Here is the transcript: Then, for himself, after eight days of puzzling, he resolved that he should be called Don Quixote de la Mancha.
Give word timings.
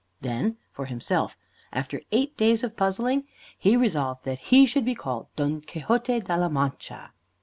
Then, 0.21 0.57
for 0.71 0.85
himself, 0.85 1.37
after 1.71 2.01
eight 2.11 2.35
days 2.35 2.63
of 2.63 2.75
puzzling, 2.75 3.25
he 3.55 3.75
resolved 3.77 4.25
that 4.25 4.39
he 4.39 4.65
should 4.65 4.83
be 4.83 4.95
called 4.95 5.27
Don 5.35 5.61
Quixote 5.61 6.21
de 6.21 6.37
la 6.37 6.49
Mancha. 6.49 7.11